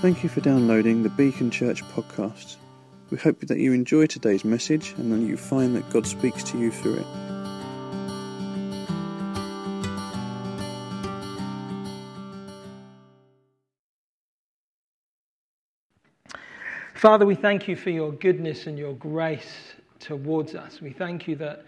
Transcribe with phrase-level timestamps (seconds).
[0.00, 2.54] Thank you for downloading the Beacon Church podcast.
[3.10, 6.58] We hope that you enjoy today's message and that you find that God speaks to
[6.58, 7.06] you through it.
[16.94, 20.80] Father, we thank you for your goodness and your grace towards us.
[20.80, 21.64] We thank you that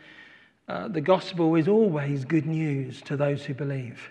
[0.69, 4.09] uh, the gospel is always good news to those who believe.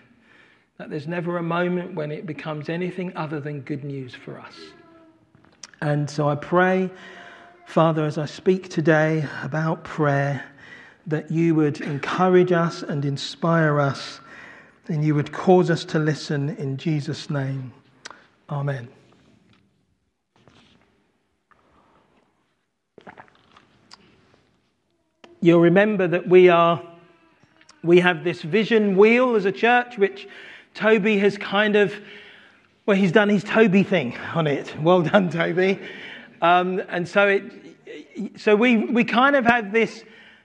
[0.80, 4.54] That there's never a moment when it becomes anything other than good news for us.
[5.82, 6.88] And so I pray,
[7.66, 10.42] Father, as I speak today about prayer,
[11.06, 14.20] that you would encourage us and inspire us,
[14.88, 17.74] and you would cause us to listen in Jesus' name.
[18.48, 18.88] Amen.
[25.42, 26.82] You'll remember that we are
[27.82, 30.26] we have this vision wheel as a church which
[30.74, 31.94] Toby has kind of
[32.86, 34.74] well he's done his Toby thing on it.
[34.82, 35.78] Well done Toby.
[36.42, 40.04] Um, and so it so we we kind of have this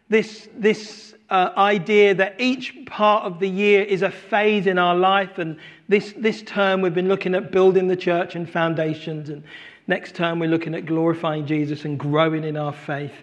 [0.09, 4.95] this this uh, idea that each part of the year is a phase in our
[4.95, 5.58] life and
[5.89, 9.44] this this term we've been looking at building the church and foundations and
[9.88, 13.13] next term we're looking at glorifying Jesus and growing in our faith.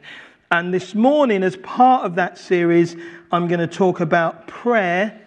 [0.50, 2.94] And this morning, as part of that series,
[3.30, 5.18] I'm going to talk about prayer,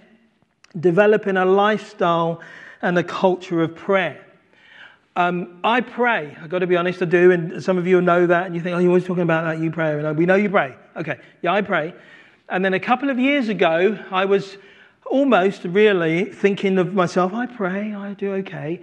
[0.79, 2.41] developing a lifestyle
[2.81, 4.21] and a culture of prayer.
[5.15, 6.35] Um, I pray.
[6.41, 7.31] I've got to be honest, I do.
[7.31, 8.47] And some of you know that.
[8.47, 9.63] And you think, oh, you're always talking about that.
[9.63, 9.97] You pray.
[9.97, 10.75] And we know you pray.
[10.97, 11.19] Okay.
[11.41, 11.93] Yeah, I pray.
[12.49, 14.57] And then a couple of years ago, I was
[15.05, 18.81] almost really thinking of myself, I pray, I do okay.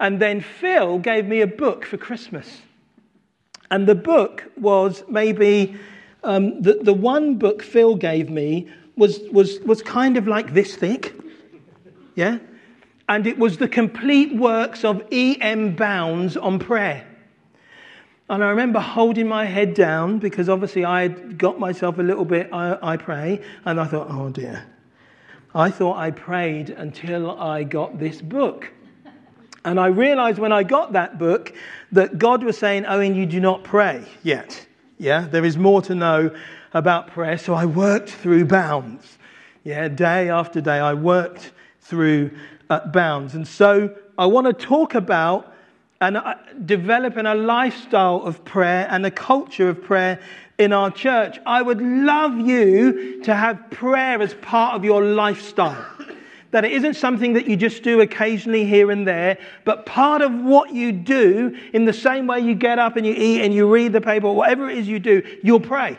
[0.00, 2.62] And then Phil gave me a book for Christmas.
[3.70, 5.76] And the book was maybe
[6.24, 10.74] um, the, the one book Phil gave me was, was, was kind of like this
[10.74, 11.14] thick.
[12.18, 12.38] Yeah?
[13.08, 15.76] And it was the complete works of E.M.
[15.76, 17.06] Bounds on prayer.
[18.28, 22.24] And I remember holding my head down because obviously I had got myself a little
[22.24, 24.66] bit, I, I pray, and I thought, oh dear.
[25.54, 28.72] I thought I prayed until I got this book.
[29.64, 31.54] And I realized when I got that book
[31.92, 34.66] that God was saying, Owen, you do not pray yet.
[34.98, 36.34] Yeah, there is more to know
[36.74, 37.38] about prayer.
[37.38, 39.18] So I worked through bounds.
[39.62, 41.52] Yeah, day after day, I worked
[41.88, 42.30] through
[42.68, 43.34] uh, bounds.
[43.34, 45.54] And so I want to talk about
[46.00, 46.34] and uh,
[46.64, 50.20] developing a lifestyle of prayer and a culture of prayer
[50.58, 51.38] in our church.
[51.44, 55.84] I would love you to have prayer as part of your lifestyle.
[56.50, 60.32] That it isn't something that you just do occasionally here and there, but part of
[60.32, 63.72] what you do, in the same way you get up and you eat and you
[63.72, 65.98] read the paper, whatever it is you do, you'll pray.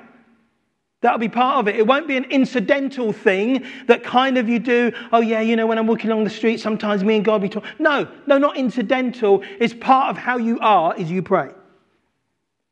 [1.01, 1.77] That'll be part of it.
[1.77, 5.65] It won't be an incidental thing that kind of you do, oh yeah, you know,
[5.65, 7.63] when I'm walking along the street, sometimes me and God we talk.
[7.79, 9.41] No, no, not incidental.
[9.59, 11.51] It's part of how you are, is you pray.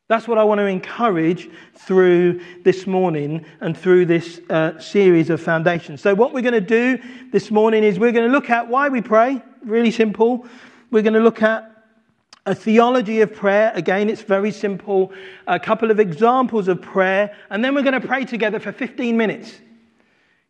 [0.09, 5.41] That's what I want to encourage through this morning and through this uh, series of
[5.41, 6.01] foundations.
[6.01, 6.97] So, what we're going to do
[7.31, 9.41] this morning is we're going to look at why we pray.
[9.63, 10.47] Really simple.
[10.91, 11.76] We're going to look at
[12.47, 13.71] a theology of prayer.
[13.75, 15.11] Again, it's very simple.
[15.47, 17.35] A couple of examples of prayer.
[17.49, 19.59] And then we're going to pray together for 15 minutes.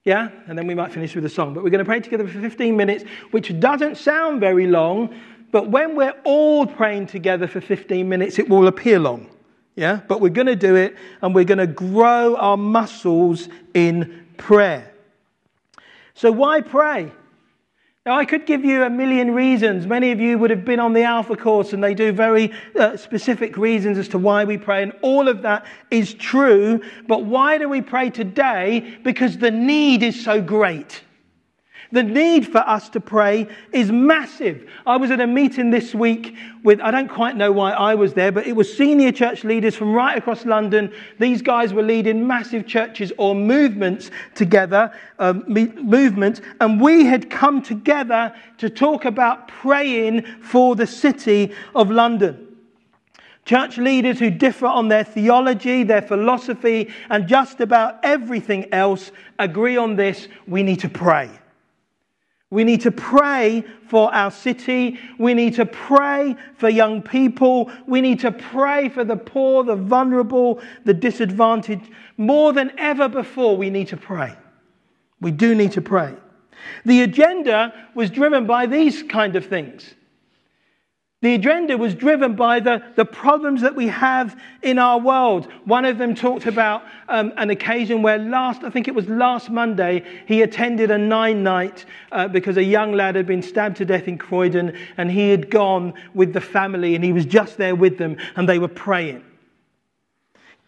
[0.06, 0.30] Yeah?
[0.48, 1.56] And then we might finish with a song.
[1.56, 5.14] But we're going to pray together for 15 minutes, which doesn't sound very long.
[5.52, 9.30] But when we're all praying together for 15 minutes, it will appear long.
[9.76, 10.02] Yeah?
[10.08, 14.94] But we're going to do it and we're going to grow our muscles in prayer.
[16.14, 17.12] So, why pray?
[18.08, 19.86] Now, I could give you a million reasons.
[19.86, 22.96] Many of you would have been on the Alpha course, and they do very uh,
[22.96, 26.82] specific reasons as to why we pray, and all of that is true.
[27.06, 28.98] But why do we pray today?
[29.04, 31.02] Because the need is so great.
[31.92, 34.70] The need for us to pray is massive.
[34.86, 38.14] I was at a meeting this week with, I don't quite know why I was
[38.14, 40.94] there, but it was senior church leaders from right across London.
[41.18, 47.62] These guys were leading massive churches or movements together, um, movements, and we had come
[47.62, 52.44] together to talk about praying for the city of London.
[53.46, 59.78] Church leaders who differ on their theology, their philosophy, and just about everything else agree
[59.78, 61.30] on this we need to pray.
[62.50, 65.00] We need to pray for our city.
[65.20, 67.70] We need to pray for young people.
[67.86, 71.90] We need to pray for the poor, the vulnerable, the disadvantaged.
[72.16, 74.34] More than ever before, we need to pray.
[75.20, 76.16] We do need to pray.
[76.86, 79.94] The agenda was driven by these kind of things.
[81.22, 85.52] The agenda was driven by the, the problems that we have in our world.
[85.66, 89.50] One of them talked about um, an occasion where last, I think it was last
[89.50, 93.86] Monday, he attended a nine night uh, because a young lad had been stabbed to
[93.86, 97.76] death in Croydon and he had gone with the family and he was just there
[97.76, 99.24] with them and they were praying.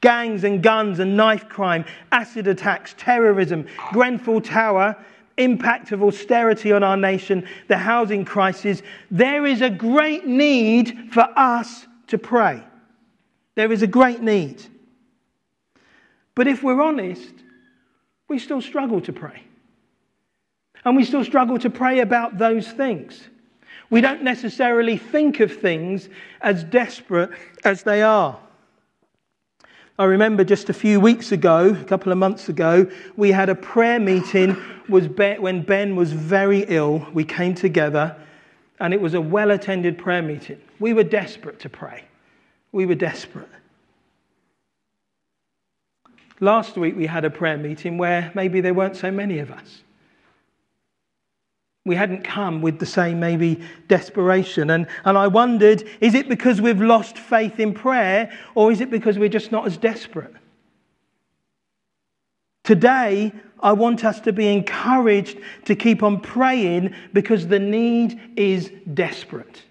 [0.02, 4.96] Gangs and guns and knife crime, acid attacks, terrorism, Grenfell Tower,
[5.40, 11.28] impact of austerity on our nation, the housing crisis, there is a great need for
[11.36, 12.64] us to pray.
[13.56, 14.62] There is a great need.
[16.36, 17.34] But if we're honest,
[18.28, 19.44] we still struggle to pray.
[20.86, 23.28] And we still struggle to pray about those things.
[23.90, 26.10] We don't necessarily think of things
[26.42, 27.32] as desperate
[27.64, 28.40] as they are.
[30.00, 33.56] I remember just a few weeks ago, a couple of months ago, we had a
[33.56, 34.56] prayer meeting
[34.88, 37.06] was when Ben was very ill.
[37.14, 38.16] We came together
[38.80, 40.62] and it was a well attended prayer meeting.
[40.80, 42.06] We were desperate to pray.
[42.72, 43.50] We were desperate.
[46.40, 49.82] Last week we had a prayer meeting where maybe there weren't so many of us
[51.86, 54.70] we hadn't come with the same maybe desperation.
[54.72, 58.92] And, and I wondered is it because we've lost faith in prayer or is it
[58.92, 60.34] because we're just not as desperate?
[62.64, 63.32] Today,
[63.62, 69.64] I want us to be encouraged to keep on praying because the need is desperate.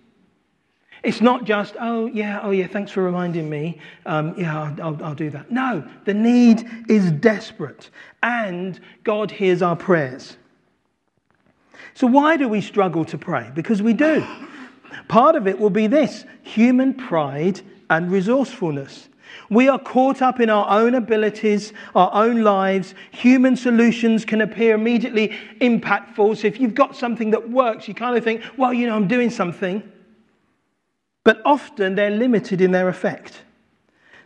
[1.04, 3.78] It's not just, oh, yeah, oh, yeah, thanks for reminding me.
[4.04, 5.50] Um, yeah, I'll, I'll, I'll do that.
[5.52, 7.90] No, the need is desperate.
[8.22, 10.36] And God hears our prayers.
[11.94, 13.50] So, why do we struggle to pray?
[13.54, 14.26] Because we do.
[15.08, 17.60] Part of it will be this human pride
[17.90, 19.08] and resourcefulness.
[19.50, 22.94] We are caught up in our own abilities, our own lives.
[23.12, 26.36] Human solutions can appear immediately impactful.
[26.38, 29.08] So, if you've got something that works, you kind of think, well, you know, I'm
[29.08, 29.82] doing something.
[31.24, 33.42] But often they're limited in their effect.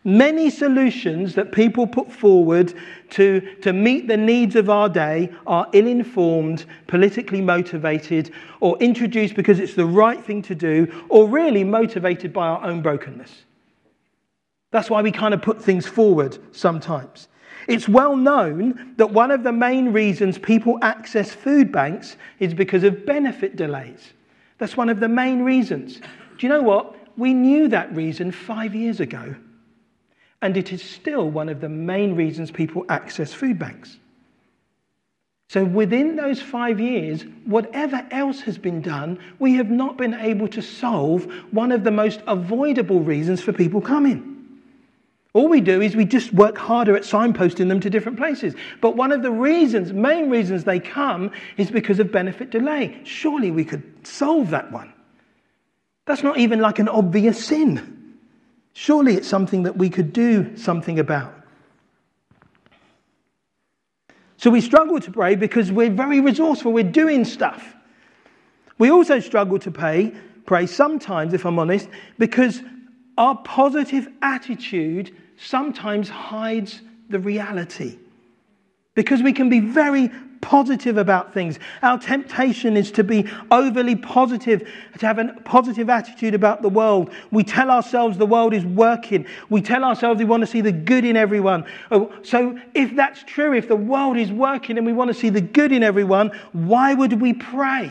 [0.04, 2.74] Many solutions that people put forward
[3.10, 9.36] to, to meet the needs of our day are ill informed, politically motivated, or introduced
[9.36, 13.44] because it's the right thing to do, or really motivated by our own brokenness.
[14.72, 17.28] That's why we kind of put things forward sometimes.
[17.68, 22.82] It's well known that one of the main reasons people access food banks is because
[22.82, 24.14] of benefit delays.
[24.58, 25.98] That's one of the main reasons.
[25.98, 26.96] Do you know what?
[27.16, 29.36] We knew that reason five years ago
[30.42, 33.96] and it is still one of the main reasons people access food banks.
[35.48, 40.48] So, within those five years, whatever else has been done, we have not been able
[40.48, 44.28] to solve one of the most avoidable reasons for people coming.
[45.34, 48.54] All we do is we just work harder at signposting them to different places.
[48.80, 52.98] But one of the reasons, main reasons they come, is because of benefit delay.
[53.04, 54.92] Surely we could solve that one.
[56.06, 58.01] That's not even like an obvious sin.
[58.72, 61.34] Surely it's something that we could do something about.
[64.36, 67.76] So we struggle to pray because we're very resourceful, we're doing stuff.
[68.78, 70.12] We also struggle to pray,
[70.46, 71.88] pray sometimes, if I'm honest,
[72.18, 72.60] because
[73.16, 77.98] our positive attitude sometimes hides the reality.
[78.94, 80.10] Because we can be very
[80.52, 81.58] positive about things.
[81.82, 84.68] Our temptation is to be overly positive,
[84.98, 87.10] to have a positive attitude about the world.
[87.30, 89.24] We tell ourselves the world is working.
[89.48, 91.64] We tell ourselves we want to see the good in everyone.
[91.90, 95.30] Oh, so, if that's true, if the world is working and we want to see
[95.30, 97.90] the good in everyone, why would we pray?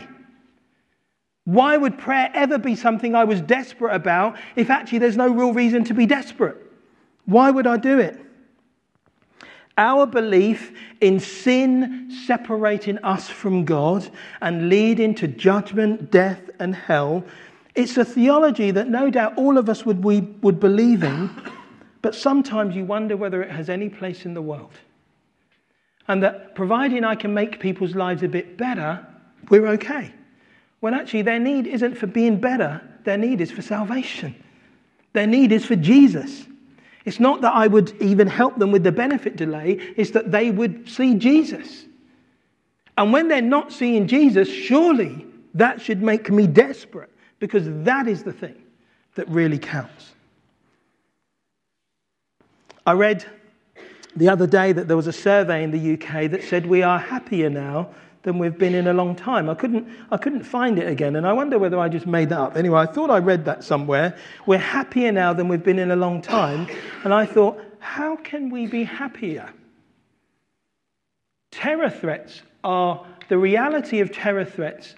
[1.42, 5.52] Why would prayer ever be something I was desperate about if actually there's no real
[5.52, 6.58] reason to be desperate?
[7.24, 8.20] Why would I do it?
[9.78, 14.08] Our belief in sin separating us from God
[14.40, 17.24] and leading to judgment, death, and hell,
[17.74, 21.30] it's a theology that no doubt all of us would, we, would believe in,
[22.02, 24.72] but sometimes you wonder whether it has any place in the world.
[26.08, 29.06] And that providing I can make people's lives a bit better,
[29.48, 30.12] we're okay.
[30.80, 34.34] When actually their need isn't for being better, their need is for salvation.
[35.12, 36.46] Their need is for Jesus.
[37.04, 40.50] It's not that I would even help them with the benefit delay, it's that they
[40.50, 41.84] would see Jesus.
[42.96, 48.22] And when they're not seeing Jesus, surely that should make me desperate because that is
[48.22, 48.54] the thing
[49.14, 50.12] that really counts.
[52.86, 53.24] I read
[54.16, 56.98] the other day that there was a survey in the UK that said we are
[56.98, 57.90] happier now
[58.22, 59.50] than we've been in a long time.
[59.50, 62.38] I couldn't, I couldn't find it again, and I wonder whether I just made that
[62.38, 62.56] up.
[62.56, 64.16] Anyway, I thought I read that somewhere.
[64.46, 66.68] We're happier now than we've been in a long time.
[67.04, 69.50] And I thought, how can we be happier?
[71.50, 74.94] Terror threats are, the reality of terror threats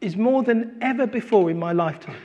[0.00, 2.20] is more than ever before in my lifetime.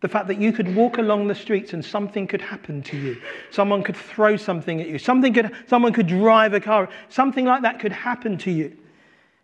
[0.00, 3.20] The fact that you could walk along the streets and something could happen to you.
[3.50, 4.98] Someone could throw something at you.
[4.98, 6.88] Something could, someone could drive a car.
[7.08, 8.76] Something like that could happen to you.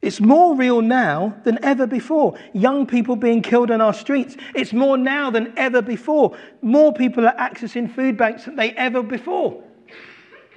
[0.01, 2.39] It's more real now than ever before.
[2.53, 4.37] Young people being killed on our streets.
[4.55, 6.37] It's more now than ever before.
[6.63, 9.63] More people are accessing food banks than they ever before.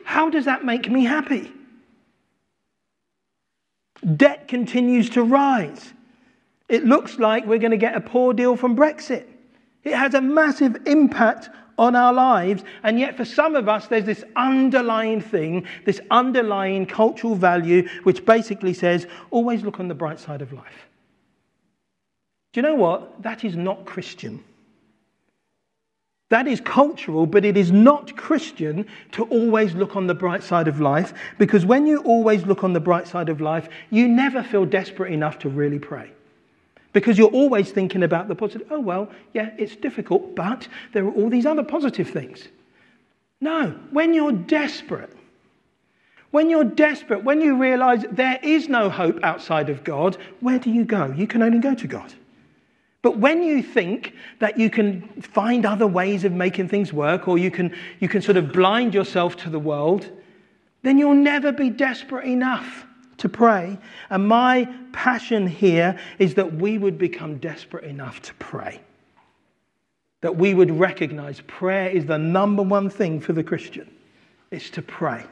[0.03, 1.51] How does that make me happy?
[4.15, 5.93] Debt continues to rise.
[6.69, 9.25] It looks like we're going to get a poor deal from Brexit.
[9.83, 11.49] It has a massive impact
[11.81, 16.85] on our lives, and yet for some of us, there's this underlying thing, this underlying
[16.85, 20.87] cultural value, which basically says, always look on the bright side of life.
[22.53, 23.23] Do you know what?
[23.23, 24.43] That is not Christian.
[26.29, 30.67] That is cultural, but it is not Christian to always look on the bright side
[30.67, 34.43] of life because when you always look on the bright side of life, you never
[34.43, 36.11] feel desperate enough to really pray.
[36.93, 38.67] Because you're always thinking about the positive.
[38.69, 42.47] Oh, well, yeah, it's difficult, but there are all these other positive things.
[43.39, 45.15] No, when you're desperate,
[46.31, 50.69] when you're desperate, when you realize there is no hope outside of God, where do
[50.69, 51.13] you go?
[51.15, 52.13] You can only go to God.
[53.01, 57.37] But when you think that you can find other ways of making things work or
[57.37, 60.07] you can, you can sort of blind yourself to the world,
[60.83, 62.85] then you'll never be desperate enough
[63.21, 63.77] to pray.
[64.09, 68.81] And my passion here is that we would become desperate enough to pray.
[70.21, 73.89] That we would recognize prayer is the number one thing for the Christian.
[74.51, 75.25] It's to pray.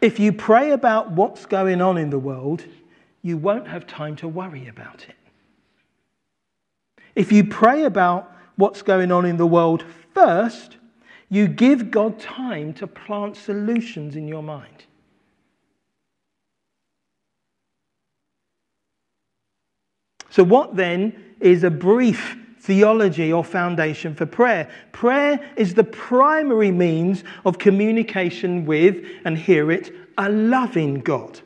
[0.00, 2.64] If you pray about what's going on in the world,
[3.22, 5.16] you won't have time to worry about it.
[7.14, 10.76] If you pray about what's going on in the world first,
[11.34, 14.84] you give God time to plant solutions in your mind.
[20.30, 24.70] So, what then is a brief theology or foundation for prayer?
[24.92, 31.40] Prayer is the primary means of communication with, and hear it, a loving God.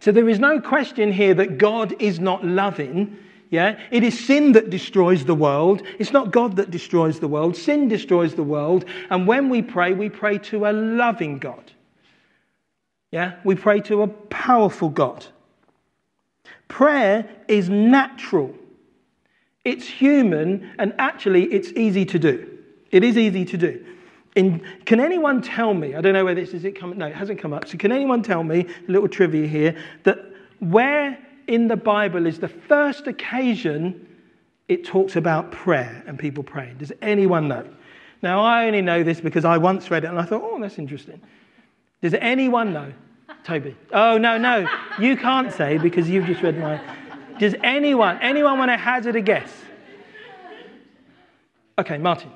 [0.00, 3.16] So there is no question here that God is not loving.
[3.50, 5.82] Yeah, it is sin that destroys the world.
[5.98, 7.56] It's not God that destroys the world.
[7.56, 8.84] Sin destroys the world.
[9.08, 11.72] And when we pray, we pray to a loving God.
[13.10, 15.24] Yeah, we pray to a powerful God.
[16.68, 18.54] Prayer is natural,
[19.64, 22.58] it's human, and actually it's easy to do.
[22.90, 23.84] It is easy to do.
[24.36, 27.14] In, can anyone tell me, I don't know whether this is it come, no, it
[27.14, 27.66] hasn't come up.
[27.66, 29.74] So can anyone tell me, a little trivia here,
[30.04, 30.18] that
[30.60, 34.06] where in the Bible is the first occasion
[34.68, 36.76] it talks about prayer and people praying?
[36.78, 37.66] Does anyone know?
[38.22, 40.78] Now, I only know this because I once read it and I thought, oh, that's
[40.78, 41.20] interesting.
[42.02, 42.92] Does anyone know?
[43.44, 43.76] Toby.
[43.92, 44.68] Oh, no, no.
[44.98, 46.80] You can't say because you've just read mine.
[47.38, 49.52] Does anyone, anyone want to hazard a guess?
[51.78, 52.30] Okay, Martin.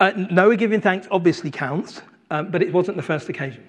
[0.00, 3.62] Uh, Noah giving thanks obviously counts, um, but it wasn't the first occasion.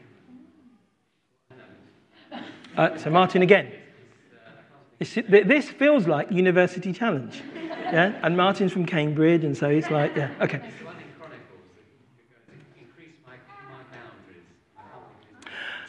[2.77, 3.71] Uh, so, Martin again.
[4.99, 7.41] This feels like University Challenge.
[7.65, 8.19] Yeah?
[8.23, 10.61] And Martin's from Cambridge, and so he's like, yeah, okay.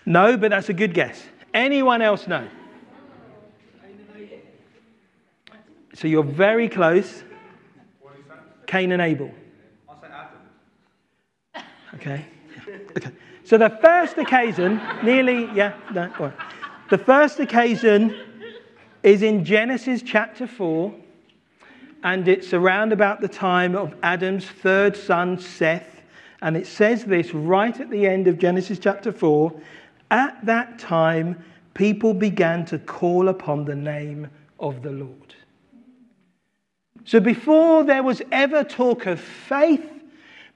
[0.07, 1.23] No, but that's a good guess.
[1.55, 2.47] Anyone else know?
[5.95, 7.23] So you're very close.
[8.67, 9.31] Cain and Abel.
[11.95, 12.27] Okay.
[12.97, 13.11] Okay.
[13.43, 16.11] So the first occasion, nearly, yeah, no,
[16.91, 18.15] The first occasion
[19.03, 20.95] is in Genesis chapter 4,
[22.03, 26.03] and it's around about the time of Adam's third son, Seth.
[26.43, 29.51] And it says this right at the end of Genesis chapter 4
[30.11, 34.29] At that time, people began to call upon the name
[34.61, 35.35] of the Lord.
[37.05, 39.94] So before there was ever talk of faith,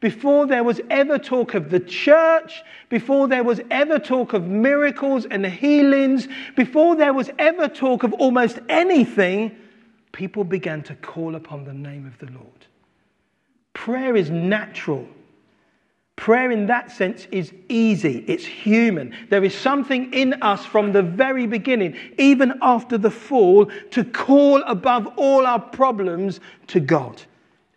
[0.00, 5.26] before there was ever talk of the church, before there was ever talk of miracles
[5.26, 9.56] and healings, before there was ever talk of almost anything,
[10.12, 12.66] people began to call upon the name of the Lord.
[13.74, 15.06] Prayer is natural.
[16.14, 18.24] Prayer, in that sense, is easy.
[18.26, 19.14] It's human.
[19.30, 24.62] There is something in us from the very beginning, even after the fall, to call
[24.64, 27.22] above all our problems to God.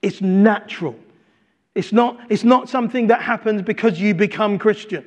[0.02, 0.96] It's natural.
[1.74, 5.06] It's not, it's not something that happens because you become Christian.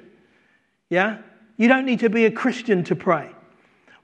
[0.88, 1.18] Yeah?
[1.56, 3.30] You don't need to be a Christian to pray.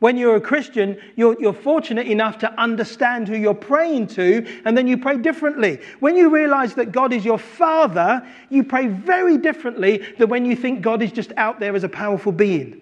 [0.00, 4.76] When you're a Christian, you're, you're, fortunate enough to understand who you're praying to, and
[4.76, 5.78] then you pray differently.
[6.00, 10.56] When you realize that God is your Father, you pray very differently than when you
[10.56, 12.80] think God is just out there as a powerful being.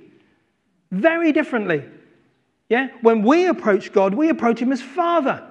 [0.93, 1.85] Very differently.
[2.69, 2.89] Yeah?
[3.01, 5.45] When we approach God, we approach Him as Father.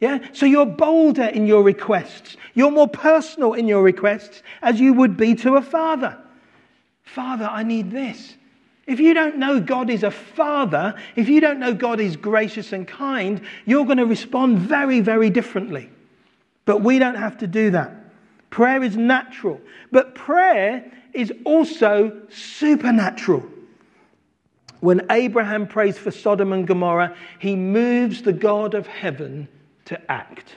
[0.00, 0.18] Yeah?
[0.32, 2.36] So you're bolder in your requests.
[2.54, 6.18] You're more personal in your requests as you would be to a father.
[7.02, 8.34] Father, I need this.
[8.86, 12.72] If you don't know God is a father, if you don't know God is gracious
[12.72, 15.90] and kind, you're going to respond very, very differently.
[16.64, 17.94] But we don't have to do that.
[18.50, 23.42] Prayer is natural, but prayer is also supernatural.
[24.80, 29.48] When Abraham prays for Sodom and Gomorrah, he moves the God of heaven
[29.88, 30.56] to act.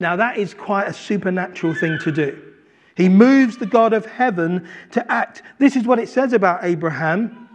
[0.00, 2.42] Now, that is quite a supernatural thing to do.
[2.96, 5.42] He moves the God of heaven to act.
[5.58, 7.48] This is what it says about Abraham.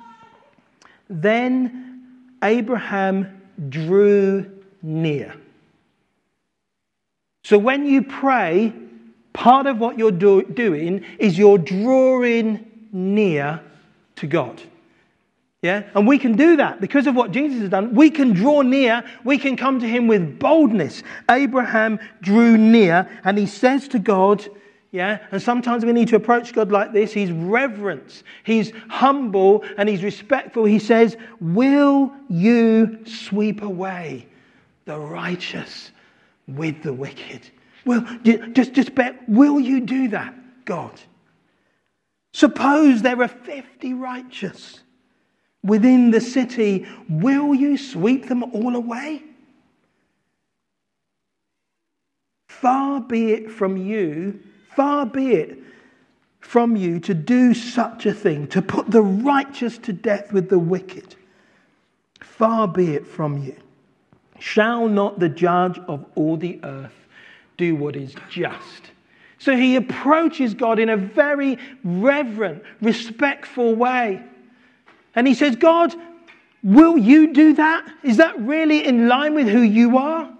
[1.09, 2.05] Then
[2.43, 4.49] Abraham drew
[4.81, 5.33] near.
[7.43, 8.73] So when you pray,
[9.33, 13.61] part of what you're do- doing is you're drawing near
[14.17, 14.61] to God.
[15.63, 15.83] Yeah?
[15.95, 17.95] And we can do that because of what Jesus has done.
[17.95, 21.03] We can draw near, we can come to him with boldness.
[21.31, 24.45] Abraham drew near and he says to God,
[24.91, 27.13] yeah, and sometimes we need to approach God like this.
[27.13, 30.65] He's reverent, he's humble, and he's respectful.
[30.65, 34.27] He says, Will you sweep away
[34.85, 35.89] the righteous
[36.47, 37.41] with the wicked?
[37.85, 41.01] Will just just bet, will you do that, God?
[42.33, 44.82] Suppose there are 50 righteous
[45.63, 46.85] within the city.
[47.09, 49.23] Will you sweep them all away?
[52.47, 54.39] Far be it from you
[54.75, 55.59] Far be it
[56.39, 60.59] from you to do such a thing, to put the righteous to death with the
[60.59, 61.15] wicked.
[62.19, 63.55] Far be it from you.
[64.39, 67.07] Shall not the judge of all the earth
[67.57, 68.91] do what is just?
[69.37, 74.23] So he approaches God in a very reverent, respectful way.
[75.15, 75.93] And he says, God,
[76.63, 77.87] will you do that?
[78.03, 80.31] Is that really in line with who you are?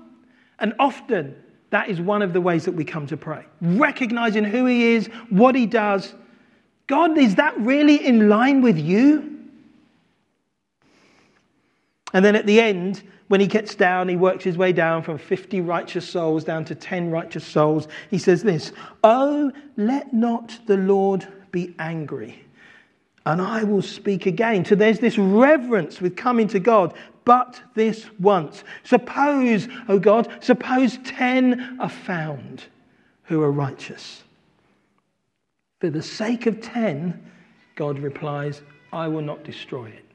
[0.60, 1.36] And often
[1.74, 3.46] that is one of the ways that we come to pray.
[3.60, 6.14] Recognizing who He is, what He does.
[6.86, 9.34] God, is that really in line with you?
[12.14, 15.18] And then at the end, when he gets down, he works his way down from
[15.18, 17.88] 50 righteous souls down to 10 righteous souls.
[18.12, 18.72] He says this
[19.04, 22.46] Oh, let not the Lord be angry,
[23.26, 24.66] and I will speak again.
[24.66, 26.94] So there's this reverence with coming to God
[27.26, 28.64] but this once.
[28.84, 32.66] Suppose, O oh God, suppose 10 are found
[33.24, 34.24] who are righteous.
[35.80, 37.32] For the sake of 10,
[37.76, 40.06] God replies, I will not destroy it.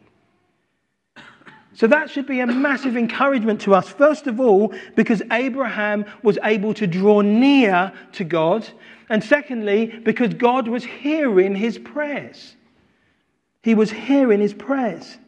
[1.74, 3.88] So that should be a massive encouragement to us.
[3.88, 8.68] First of all, because Abraham was able to draw near to God.
[9.08, 12.56] And secondly, because God was hearing his prayers.
[13.68, 15.18] He was hearing his prayers.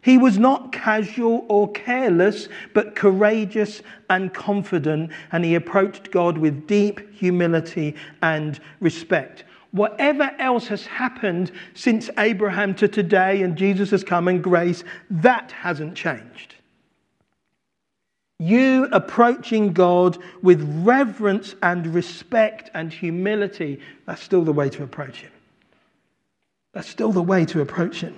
[0.00, 6.68] He was not casual or careless, but courageous and confident, and he approached God with
[6.68, 9.42] deep humility and respect.
[9.72, 15.50] Whatever else has happened since Abraham to today and Jesus has come and grace, that
[15.50, 16.54] hasn't changed.
[18.38, 25.22] You approaching God with reverence and respect and humility, that's still the way to approach
[25.22, 25.32] Him.
[26.74, 28.12] That's still the way to approach it.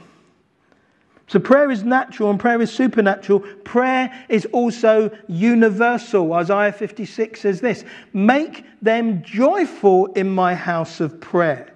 [1.28, 3.40] So prayer is natural and prayer is supernatural.
[3.64, 6.32] Prayer is also universal.
[6.32, 11.72] Isaiah 56 says this Make them joyful in my house of prayer.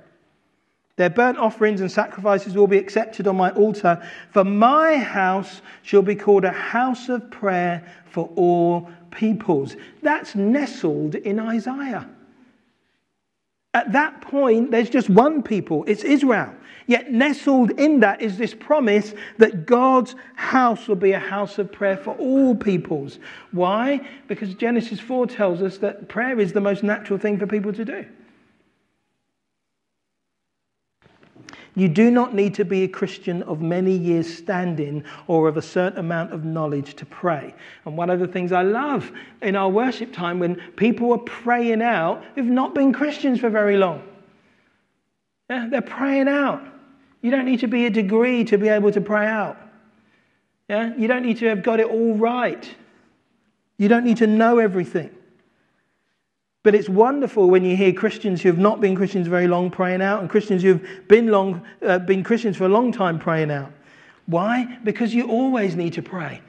[0.96, 6.02] Their burnt offerings and sacrifices will be accepted on my altar, for my house shall
[6.02, 9.76] be called a house of prayer for all peoples.
[10.02, 12.08] That's nestled in Isaiah.
[13.72, 16.54] At that point, there's just one people, it's Israel.
[16.90, 21.70] Yet, nestled in that is this promise that God's house will be a house of
[21.70, 23.20] prayer for all peoples.
[23.52, 24.00] Why?
[24.26, 27.84] Because Genesis 4 tells us that prayer is the most natural thing for people to
[27.84, 28.04] do.
[31.76, 35.62] You do not need to be a Christian of many years' standing or of a
[35.62, 37.54] certain amount of knowledge to pray.
[37.84, 41.82] And one of the things I love in our worship time when people are praying
[41.82, 44.02] out who've not been Christians for very long.
[45.48, 46.69] Yeah, they're praying out.
[47.22, 49.58] You don't need to be a degree to be able to pray out.
[50.68, 50.94] Yeah?
[50.96, 52.68] You don't need to have got it all right.
[53.76, 55.10] You don't need to know everything.
[56.62, 60.02] But it's wonderful when you hear Christians who have not been Christians very long praying
[60.02, 63.50] out and Christians who have been, long, uh, been Christians for a long time praying
[63.50, 63.72] out.
[64.26, 64.78] Why?
[64.84, 66.42] Because you always need to pray.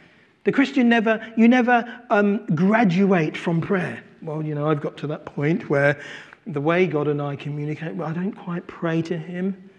[0.44, 4.04] The Christian never, you never um, graduate from prayer.
[4.22, 6.00] Well, you know, I've got to that point where
[6.46, 9.70] the way God and I communicate, well, I don't quite pray to Him.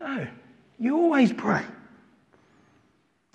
[0.00, 0.26] No,
[0.78, 1.62] you always pray.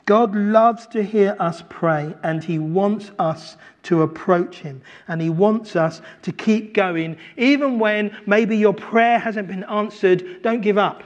[0.05, 5.29] God loves to hear us pray and He wants us to approach Him and He
[5.29, 7.17] wants us to keep going.
[7.37, 11.03] Even when maybe your prayer hasn't been answered, don't give up.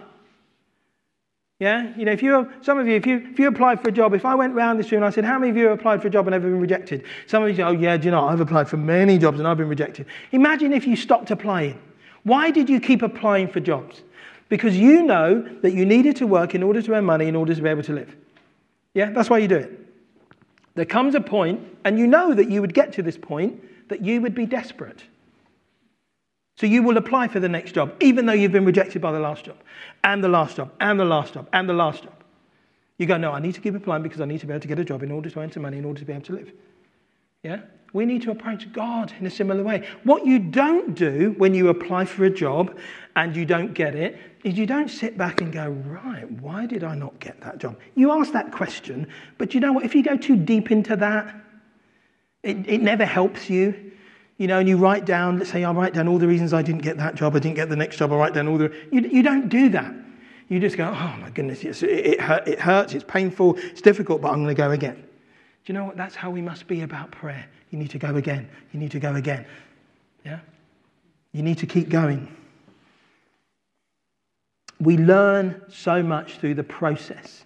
[1.59, 1.93] Yeah?
[1.97, 4.13] You know, if you, some of you, if you, if you applied for a job,
[4.13, 6.01] if I went around this room and I said, How many of you have applied
[6.01, 7.03] for a job and ever been rejected?
[7.27, 9.47] Some of you say, Oh, yeah, do you know, I've applied for many jobs and
[9.47, 10.05] I've been rejected.
[10.31, 11.79] Imagine if you stopped applying.
[12.23, 14.03] Why did you keep applying for jobs?
[14.49, 17.55] Because you know that you needed to work in order to earn money in order
[17.55, 18.15] to be able to live.
[18.93, 19.79] Yeah, that's why you do it.
[20.75, 24.01] There comes a point, and you know that you would get to this point, that
[24.03, 25.03] you would be desperate.
[26.57, 29.19] So you will apply for the next job, even though you've been rejected by the
[29.19, 29.57] last job,
[30.03, 32.13] and the last job, and the last job, and the last job.
[32.97, 34.67] You go, no, I need to keep applying because I need to be able to
[34.67, 36.33] get a job in order to earn some money, in order to be able to
[36.33, 36.51] live.
[37.43, 37.61] Yeah?
[37.93, 39.87] We need to approach God in a similar way.
[40.03, 42.77] What you don't do when you apply for a job
[43.15, 46.83] and you don't get it is you don't sit back and go, right, why did
[46.83, 47.79] I not get that job?
[47.95, 49.85] You ask that question, but you know what?
[49.85, 51.35] If you go too deep into that,
[52.43, 53.91] it, it never helps you.
[54.37, 56.61] You know, and you write down, let's say I write down all the reasons I
[56.61, 58.73] didn't get that job, I didn't get the next job, I write down all the.
[58.89, 59.93] You, you don't do that.
[60.47, 64.21] You just go, oh my goodness, it, it, hurt, it hurts, it's painful, it's difficult,
[64.21, 64.95] but I'm going to go again.
[64.95, 65.01] Do
[65.65, 65.97] you know what?
[65.97, 67.45] That's how we must be about prayer.
[67.69, 68.49] You need to go again.
[68.73, 69.45] You need to go again.
[70.25, 70.39] Yeah?
[71.31, 72.35] You need to keep going.
[74.79, 77.43] We learn so much through the process.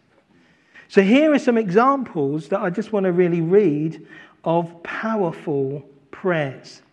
[0.88, 4.06] So, here are some examples that I just want to really read
[4.44, 6.84] of powerful prayers.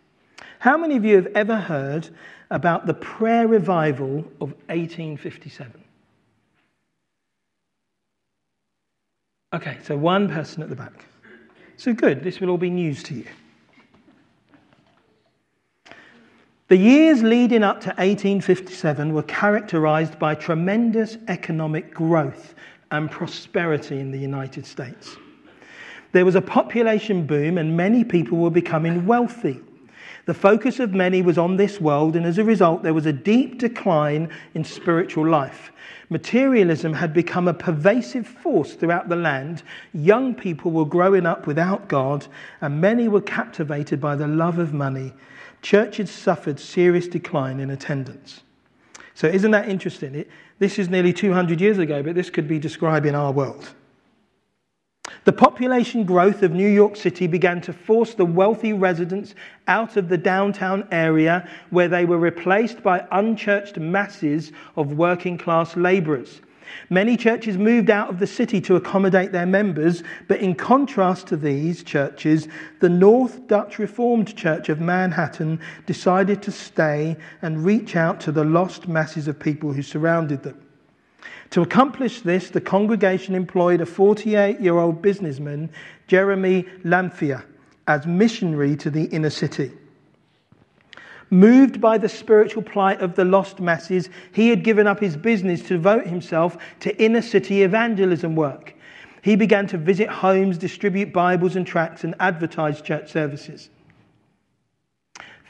[0.59, 2.09] How many of you have ever heard
[2.51, 5.85] about the prayer revival of 1857?
[9.53, 11.05] Okay, so one person at the back.
[11.81, 13.25] So good, this will all be news to you.
[16.69, 22.55] The years leading up to 1857 were characterized by tremendous economic growth
[22.91, 25.17] and prosperity in the United States.
[26.13, 29.59] There was a population boom, and many people were becoming wealthy.
[30.27, 33.13] The focus of many was on this world, and as a result, there was a
[33.13, 35.73] deep decline in spiritual life.
[36.11, 39.63] Materialism had become a pervasive force throughout the land.
[39.93, 42.27] Young people were growing up without God,
[42.61, 45.13] and many were captivated by the love of money
[45.63, 48.43] churches suffered serious decline in attendance.
[49.15, 50.15] So, isn't that interesting?
[50.15, 53.75] It, this is nearly 200 years ago, but this could be describing our world.
[55.25, 59.35] The population growth of New York City began to force the wealthy residents
[59.69, 65.77] out of the downtown area where they were replaced by unchurched masses of working class
[65.77, 66.41] laborers.
[66.89, 71.37] Many churches moved out of the city to accommodate their members, but in contrast to
[71.37, 78.21] these churches, the North Dutch Reformed Church of Manhattan decided to stay and reach out
[78.21, 80.59] to the lost masses of people who surrounded them.
[81.51, 85.71] To accomplish this, the congregation employed a 48 year old businessman,
[86.07, 87.45] Jeremy Lanphier,
[87.89, 89.73] as missionary to the inner city.
[91.31, 95.63] Moved by the spiritual plight of the lost masses, he had given up his business
[95.63, 98.75] to devote himself to inner city evangelism work.
[99.23, 103.71] He began to visit homes, distribute Bibles and tracts, and advertise church services.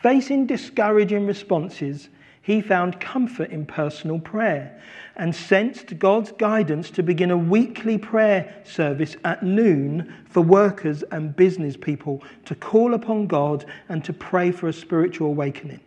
[0.03, 2.09] Facing discouraging responses,
[2.43, 4.81] he found comfort in personal prayer
[5.17, 11.37] and sensed God's guidance to begin a weekly prayer service at noon for workers and
[11.37, 15.81] business people to call upon God and to pray for a spiritual awakening.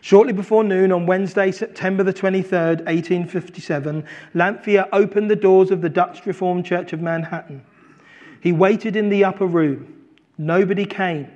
[0.00, 5.88] Shortly before noon on Wednesday, September the 23rd, 1857, Lanphier opened the doors of the
[5.88, 7.64] Dutch Reformed Church of Manhattan.
[8.40, 9.94] He waited in the upper room.
[10.38, 11.30] Nobody came.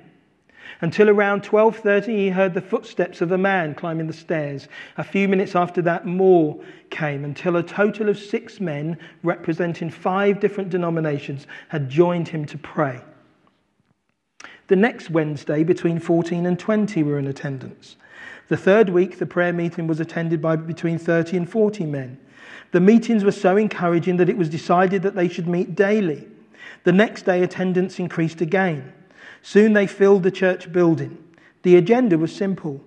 [0.79, 4.67] Until around 12:30 he heard the footsteps of a man climbing the stairs.
[4.97, 6.59] A few minutes after that more
[6.89, 12.57] came until a total of 6 men representing 5 different denominations had joined him to
[12.57, 13.01] pray.
[14.67, 17.95] The next Wednesday between 14 and 20 were in attendance.
[18.49, 22.19] The third week the prayer meeting was attended by between 30 and 40 men.
[22.71, 26.27] The meetings were so encouraging that it was decided that they should meet daily.
[26.83, 28.93] The next day attendance increased again.
[29.41, 31.17] Soon they filled the church building.
[31.63, 32.83] The agenda was simple.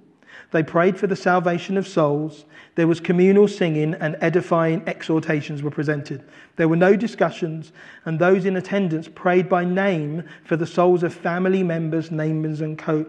[0.53, 2.45] They prayed for the salvation of souls.
[2.75, 6.25] There was communal singing and edifying exhortations were presented.
[6.57, 7.73] There were no discussions,
[8.05, 12.79] and those in attendance prayed by name for the souls of family members, neighbors, and
[12.79, 13.07] co-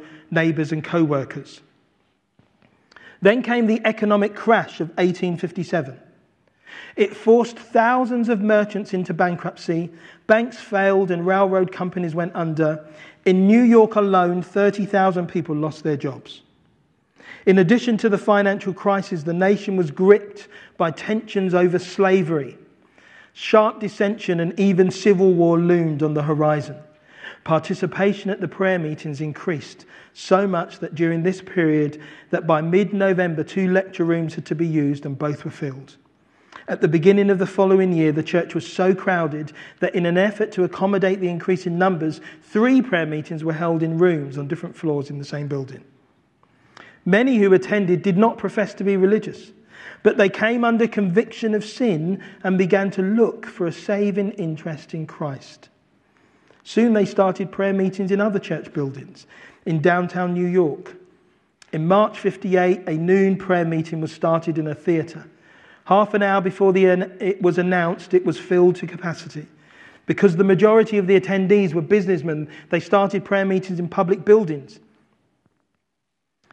[0.83, 1.61] co-workers.
[3.21, 5.99] Then came the economic crash of 1857.
[6.95, 9.89] It forced thousands of merchants into bankruptcy.
[10.27, 12.85] Banks failed and railroad companies went under.
[13.25, 16.41] In New York alone, 30,000 people lost their jobs.
[17.45, 22.57] In addition to the financial crisis, the nation was gripped by tensions over slavery.
[23.33, 26.75] Sharp dissension and even civil war loomed on the horizon.
[27.43, 33.43] Participation at the prayer meetings increased so much that during this period that by mid-November
[33.43, 35.95] two lecture rooms had to be used and both were filled.
[36.71, 40.17] At the beginning of the following year, the church was so crowded that, in an
[40.17, 44.47] effort to accommodate the increase in numbers, three prayer meetings were held in rooms on
[44.47, 45.83] different floors in the same building.
[47.03, 49.51] Many who attended did not profess to be religious,
[50.01, 54.93] but they came under conviction of sin and began to look for a saving interest
[54.93, 55.67] in Christ.
[56.63, 59.27] Soon they started prayer meetings in other church buildings
[59.65, 60.95] in downtown New York.
[61.73, 65.25] In March 58, a noon prayer meeting was started in a theatre.
[65.91, 66.85] Half an hour before the,
[67.19, 69.45] it was announced, it was filled to capacity.
[70.05, 74.79] Because the majority of the attendees were businessmen, they started prayer meetings in public buildings.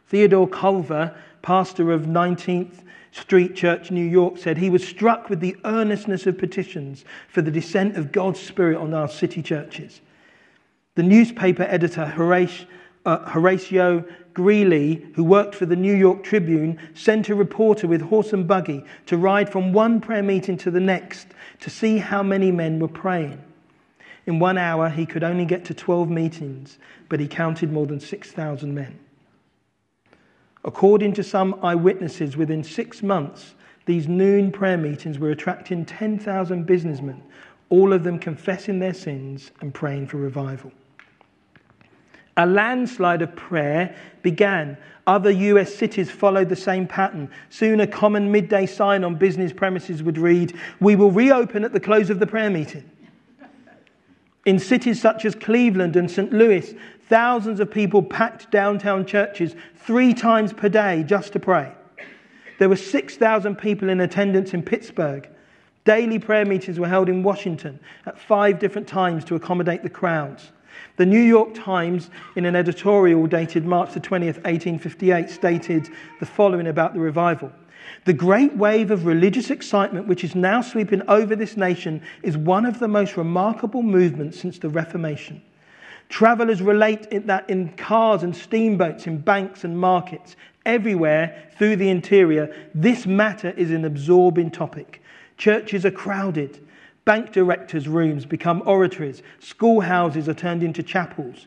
[0.08, 5.56] Theodore Cuyler, pastor of 19th Street Church, New York, said he was struck with the
[5.64, 10.00] earnestness of petitions for the descent of God's Spirit on our city churches.
[10.96, 12.66] The newspaper editor Horatio,
[13.08, 18.34] uh, Horatio Greeley, who worked for the New York Tribune, sent a reporter with horse
[18.34, 21.28] and buggy to ride from one prayer meeting to the next
[21.60, 23.42] to see how many men were praying.
[24.26, 27.98] In one hour, he could only get to 12 meetings, but he counted more than
[27.98, 28.98] 6,000 men.
[30.62, 33.54] According to some eyewitnesses, within six months,
[33.86, 37.22] these noon prayer meetings were attracting 10,000 businessmen,
[37.70, 40.72] all of them confessing their sins and praying for revival.
[42.38, 44.78] A landslide of prayer began.
[45.08, 47.30] Other US cities followed the same pattern.
[47.50, 51.80] Soon, a common midday sign on business premises would read, We will reopen at the
[51.80, 52.88] close of the prayer meeting.
[54.46, 56.32] In cities such as Cleveland and St.
[56.32, 56.74] Louis,
[57.08, 61.72] thousands of people packed downtown churches three times per day just to pray.
[62.58, 65.28] There were 6,000 people in attendance in Pittsburgh.
[65.84, 70.52] Daily prayer meetings were held in Washington at five different times to accommodate the crowds.
[70.96, 75.88] The New York Times, in an editorial dated March the 20th, 1858, stated
[76.20, 77.52] the following about the revival.
[78.04, 82.66] The great wave of religious excitement which is now sweeping over this nation is one
[82.66, 85.42] of the most remarkable movements since the Reformation.
[86.08, 92.54] Travelers relate that in cars and steamboats, in banks and markets, everywhere through the interior,
[92.74, 95.02] this matter is an absorbing topic.
[95.36, 96.66] Churches are crowded.
[97.08, 99.22] Bank directors' rooms become oratories.
[99.38, 101.46] Schoolhouses are turned into chapels.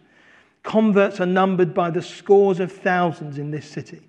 [0.63, 4.01] Converts are numbered by the scores of thousands in this city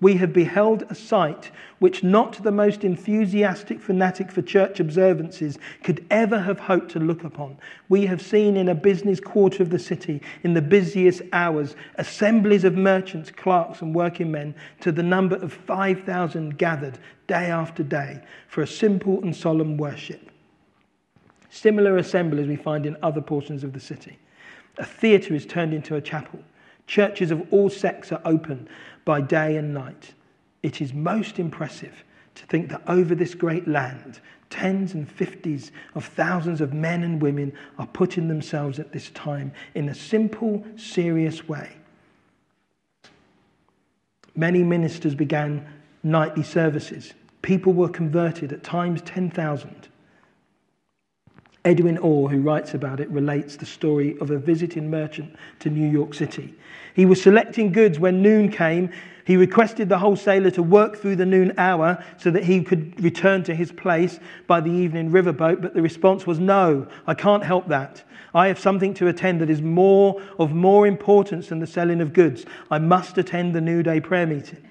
[0.00, 6.04] we have beheld a sight which not the most enthusiastic fanatic for church observances could
[6.10, 7.58] ever have hoped to look upon.
[7.88, 12.64] We have seen in a business quarter of the city, in the busiest hours, assemblies
[12.64, 18.22] of merchants, clerks, and working men to the number of 5,000 gathered day after day
[18.48, 20.29] for a simple and solemn worship.
[21.50, 24.18] Similar assemblies we find in other portions of the city.
[24.78, 26.40] A theatre is turned into a chapel.
[26.86, 28.68] Churches of all sects are open
[29.04, 30.14] by day and night.
[30.62, 32.04] It is most impressive
[32.36, 37.20] to think that over this great land, tens and fifties of thousands of men and
[37.20, 41.70] women are putting themselves at this time in a simple, serious way.
[44.36, 45.66] Many ministers began
[46.02, 47.14] nightly services.
[47.42, 49.88] People were converted, at times 10,000.
[51.64, 55.88] Edwin Orr, who writes about it, relates the story of a visiting merchant to New
[55.88, 56.54] York City.
[56.94, 58.90] He was selecting goods when noon came.
[59.26, 63.42] He requested the wholesaler to work through the noon hour so that he could return
[63.44, 67.68] to his place by the evening riverboat, but the response was, No, I can't help
[67.68, 68.04] that.
[68.34, 72.12] I have something to attend that is more of more importance than the selling of
[72.12, 72.46] goods.
[72.70, 74.66] I must attend the New Day prayer meeting.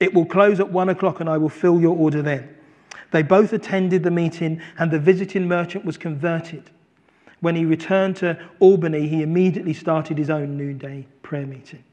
[0.00, 2.55] It will close at one o'clock and I will fill your order then.
[3.10, 6.70] They both attended the meeting and the visiting merchant was converted.
[7.40, 11.84] When he returned to Albany, he immediately started his own noonday prayer meeting.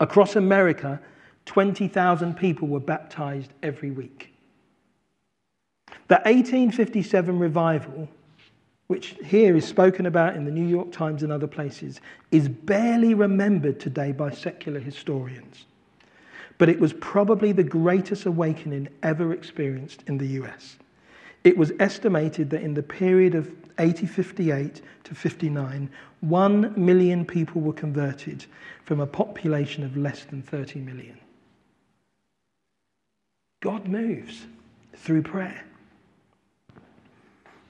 [0.00, 1.00] Across America,
[1.46, 4.32] 20,000 people were baptized every week.
[6.08, 8.08] The 1857 revival,
[8.88, 13.14] which here is spoken about in the New York Times and other places, is barely
[13.14, 15.64] remembered today by secular historians.
[16.58, 20.76] But it was probably the greatest awakening ever experienced in the US.
[21.44, 23.46] It was estimated that in the period of
[23.78, 25.90] 1858 to 59,
[26.20, 28.46] 1 million people were converted
[28.84, 31.18] from a population of less than 30 million.
[33.60, 34.46] God moves
[34.94, 35.64] through prayer.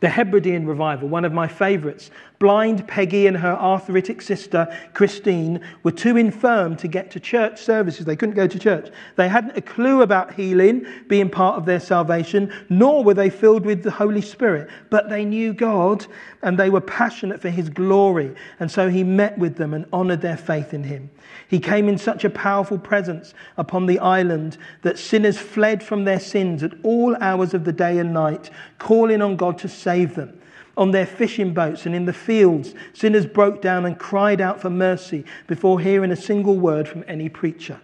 [0.00, 2.10] The Hebridean revival, one of my favourites.
[2.38, 8.04] Blind Peggy and her arthritic sister Christine were too infirm to get to church services.
[8.04, 8.90] They couldn't go to church.
[9.16, 13.64] They hadn't a clue about healing being part of their salvation, nor were they filled
[13.64, 14.68] with the Holy Spirit.
[14.90, 16.06] But they knew God
[16.42, 18.34] and they were passionate for His glory.
[18.60, 21.10] And so He met with them and honoured their faith in Him.
[21.48, 26.20] He came in such a powerful presence upon the island that sinners fled from their
[26.20, 30.38] sins at all hours of the day and night, calling on God to save them.
[30.76, 34.68] On their fishing boats and in the fields, sinners broke down and cried out for
[34.68, 37.80] mercy before hearing a single word from any preacher.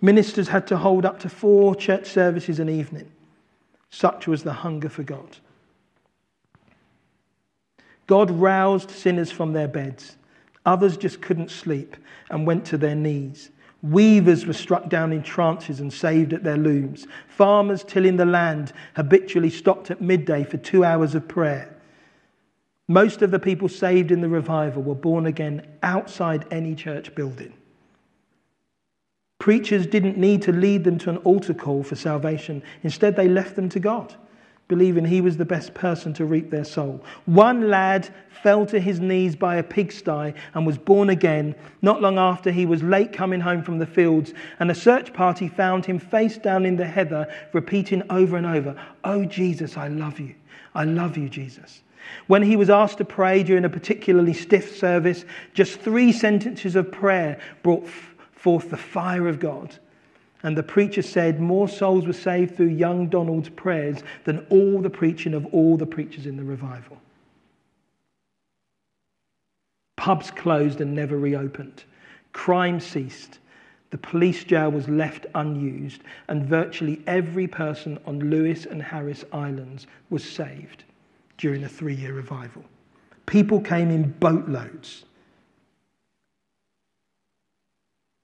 [0.00, 3.10] Ministers had to hold up to four church services an evening.
[3.90, 5.36] Such was the hunger for God.
[8.06, 10.16] God roused sinners from their beds.
[10.64, 11.96] Others just couldn't sleep
[12.30, 13.50] and went to their knees.
[13.82, 17.06] Weavers were struck down in trances and saved at their looms.
[17.28, 21.74] Farmers tilling the land habitually stopped at midday for two hours of prayer.
[22.88, 27.54] Most of the people saved in the revival were born again outside any church building.
[29.38, 32.62] Preachers didn't need to lead them to an altar call for salvation.
[32.82, 34.14] Instead, they left them to God
[34.70, 37.04] believing he was the best person to reap their soul.
[37.26, 38.08] One lad
[38.42, 41.56] fell to his knees by a pigsty and was born again.
[41.82, 45.48] Not long after, he was late coming home from the fields, and a search party
[45.48, 50.18] found him face down in the heather, repeating over and over, Oh, Jesus, I love
[50.20, 50.34] you.
[50.74, 51.82] I love you, Jesus.
[52.28, 56.92] When he was asked to pray during a particularly stiff service, just three sentences of
[56.92, 57.86] prayer brought
[58.32, 59.76] forth the fire of God.
[60.42, 64.90] And the preacher said more souls were saved through young Donald's prayers than all the
[64.90, 66.98] preaching of all the preachers in the revival.
[69.96, 71.84] Pubs closed and never reopened.
[72.32, 73.38] Crime ceased.
[73.90, 79.86] The police jail was left unused, and virtually every person on Lewis and Harris Islands
[80.08, 80.84] was saved
[81.36, 82.64] during a three year revival.
[83.26, 85.04] People came in boatloads.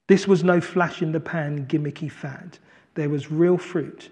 [0.06, 2.58] This was no flash in the pan, gimmicky fad.
[2.94, 4.10] There was real fruit.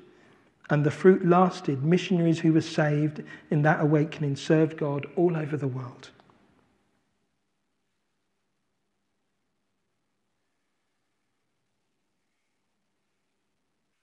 [0.70, 1.84] And the fruit lasted.
[1.84, 6.10] Missionaries who were saved in that awakening served God all over the world.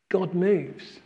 [0.10, 0.99] God moves.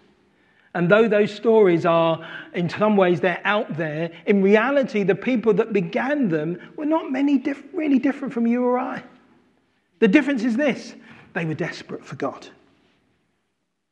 [0.73, 5.53] And though those stories are, in some ways, they're out there, in reality, the people
[5.53, 9.01] that began them were not many diff- really different from you or I.
[9.99, 10.95] The difference is this
[11.33, 12.47] they were desperate for God.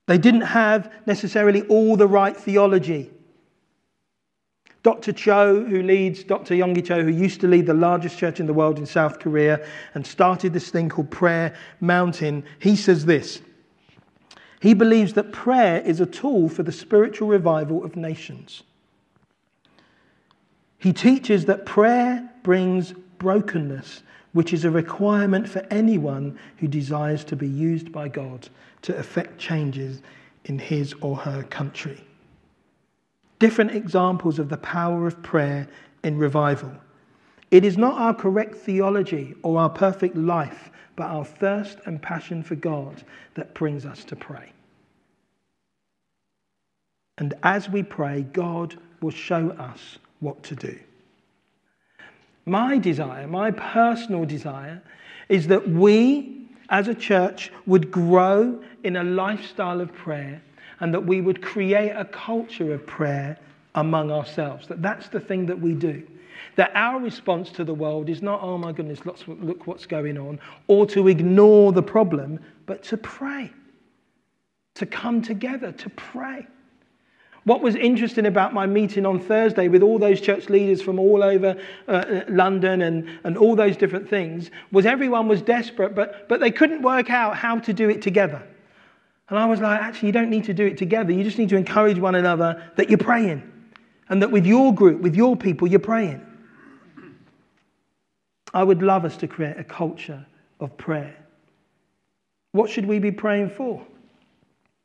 [0.08, 3.12] They didn't have necessarily all the right theology.
[4.82, 5.14] Dr.
[5.14, 6.56] Cho, who leads, Dr.
[6.56, 9.66] Yonggi Cho, who used to lead the largest church in the world in South Korea
[9.94, 13.42] and started this thing called Prayer Mountain, he says this.
[14.60, 18.64] He believes that prayer is a tool for the spiritual revival of nations.
[20.78, 27.36] He teaches that prayer brings brokenness which is a requirement for anyone who desires to
[27.36, 28.50] be used by God
[28.82, 30.02] to effect changes
[30.46, 32.04] in his or her country.
[33.40, 35.68] Different examples of the power of prayer
[36.04, 36.72] in revival.
[37.52, 42.44] It is not our correct theology or our perfect life, but our thirst and passion
[42.44, 43.04] for God
[43.36, 44.52] that brings us to pray.
[47.18, 50.80] And as we pray, God will show us what to do.
[52.46, 54.82] My desire, my personal desire,
[55.30, 60.42] is that we as a church would grow in a lifestyle of prayer
[60.80, 63.38] and that we would create a culture of prayer
[63.76, 64.68] among ourselves.
[64.68, 66.06] That that's the thing that we do.
[66.56, 70.40] That our response to the world is not, oh my goodness, look what's going on,
[70.68, 73.52] or to ignore the problem, but to pray.
[74.76, 76.46] To come together, to pray.
[77.46, 81.22] What was interesting about my meeting on Thursday with all those church leaders from all
[81.22, 86.30] over uh, uh, London and, and all those different things was everyone was desperate, but,
[86.30, 88.42] but they couldn't work out how to do it together.
[89.30, 91.12] And I was like, actually, you don't need to do it together.
[91.12, 93.44] You just need to encourage one another that you're praying
[94.10, 96.26] and that with your group, with your people, you're praying.
[98.54, 100.26] I would love us to create a culture
[100.60, 101.16] of prayer.
[102.52, 103.86] What should we be praying for?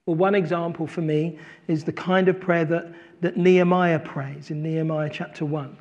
[0.08, 4.62] Well, one example for me is the kind of prayer that, that Nehemiah prays in
[4.62, 5.76] Nehemiah chapter 1.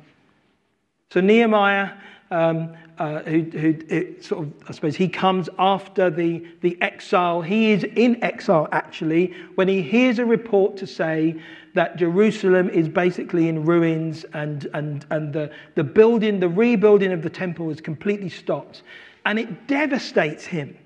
[1.08, 1.92] So, Nehemiah,
[2.30, 7.40] um, uh, who, who sort of, I suppose, he comes after the, the exile.
[7.40, 11.40] He is in exile, actually, when he hears a report to say
[11.72, 17.22] that Jerusalem is basically in ruins and, and, and the, the building, the rebuilding of
[17.22, 18.82] the temple is completely stopped.
[19.24, 20.76] And it devastates him.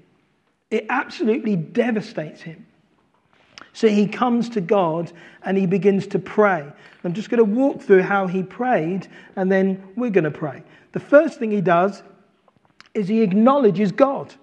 [0.71, 2.67] It absolutely devastates him.
[3.73, 5.13] So he comes to God
[5.43, 6.71] and he begins to pray.
[7.05, 10.63] I'm just going to walk through how he prayed and then we're going to pray.
[10.93, 12.03] The first thing he does
[12.95, 14.35] is he acknowledges God.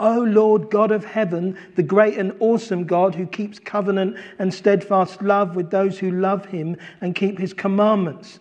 [0.00, 5.22] O Lord God of heaven, the great and awesome God who keeps covenant and steadfast
[5.22, 8.40] love with those who love him and keep his commandments.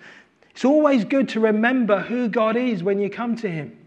[0.50, 3.78] It's always good to remember who God is when you come to him,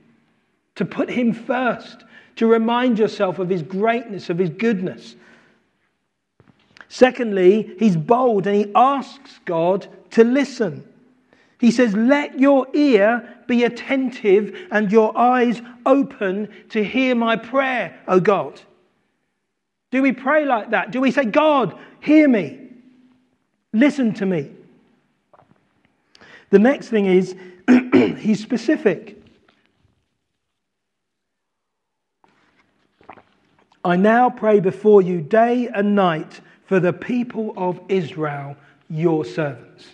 [0.76, 2.04] to put him first,
[2.36, 5.16] to remind yourself of his greatness, of his goodness.
[6.94, 10.86] Secondly, he's bold and he asks God to listen.
[11.58, 17.98] He says, Let your ear be attentive and your eyes open to hear my prayer,
[18.06, 18.60] O God.
[19.90, 20.92] Do we pray like that?
[20.92, 22.60] Do we say, God, hear me?
[23.72, 24.52] Listen to me.
[26.50, 27.34] The next thing is,
[28.18, 29.20] he's specific.
[33.84, 38.56] I now pray before you day and night for the people of Israel,
[38.88, 39.86] your servants.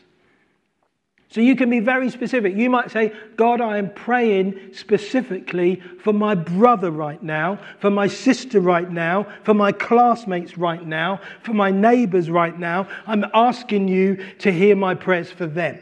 [1.31, 2.57] So you can be very specific.
[2.57, 8.09] You might say, God, I am praying specifically for my brother right now, for my
[8.09, 12.89] sister right now, for my classmates right now, for my neighbors right now.
[13.07, 15.81] I'm asking you to hear my prayers for them.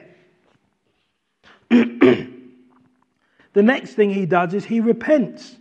[1.71, 2.29] the
[3.55, 5.57] next thing he does is he repents.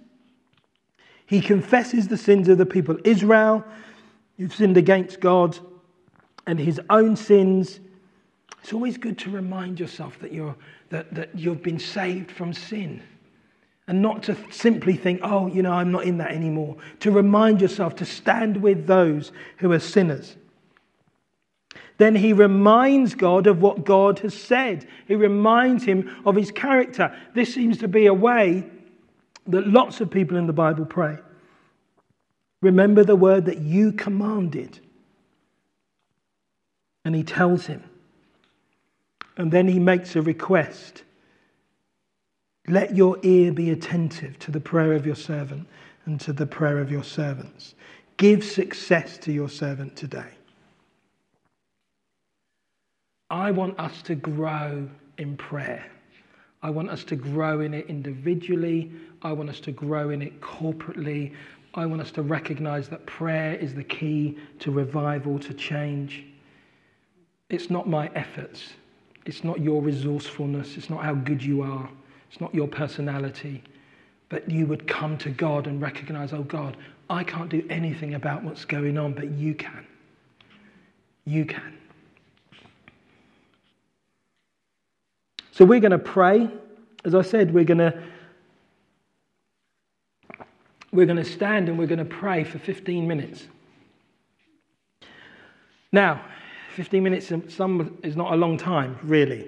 [1.28, 2.98] He confesses the sins of the people.
[3.06, 3.64] Israel,
[4.38, 5.58] you've sinned against God
[6.46, 7.80] and his own sins
[8.68, 10.54] it's always good to remind yourself that, you're,
[10.90, 13.02] that, that you've been saved from sin.
[13.88, 16.76] And not to simply think, oh, you know, I'm not in that anymore.
[17.00, 20.36] To remind yourself to stand with those who are sinners.
[21.98, 24.86] Then he reminds God of what God has said.
[25.08, 27.18] He reminds him of his character.
[27.34, 28.70] This seems to be a way
[29.48, 31.20] that lots of people in the Bible pray.
[32.62, 34.80] Remember the word that you commanded.
[37.06, 37.84] And he tells him,
[39.38, 41.04] and then he makes a request.
[42.68, 45.68] Let your ear be attentive to the prayer of your servant
[46.06, 47.76] and to the prayer of your servants.
[48.18, 50.32] Give success to your servant today.
[53.30, 55.86] I want us to grow in prayer.
[56.64, 58.92] I want us to grow in it individually.
[59.22, 61.34] I want us to grow in it corporately.
[61.78, 66.26] I want us to recognize that prayer is the key to revival, to change.
[67.50, 68.74] It's not my efforts,
[69.28, 70.78] it's not your resourcefulness.
[70.78, 71.90] It's not how good you are.
[72.32, 73.62] It's not your personality.
[74.30, 76.78] But you would come to God and recognize, oh God,
[77.10, 79.86] I can't do anything about what's going on, but you can.
[81.26, 81.78] You can.
[85.52, 86.50] So we're going to pray.
[87.04, 88.02] As I said, we're going to
[90.92, 93.48] we're going to stand and we're going to pray for 15 minutes.
[95.92, 96.22] Now,
[96.76, 99.48] 15 minutes some is not a long time, really.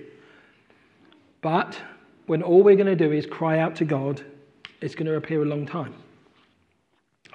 [1.41, 1.79] But
[2.25, 4.23] when all we're going to do is cry out to God,
[4.81, 5.93] it's going to appear a long time.